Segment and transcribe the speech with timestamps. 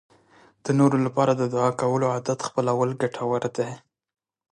[0.63, 3.71] د نورو لپاره د دعا کولو عادت خپلول ګټور دی.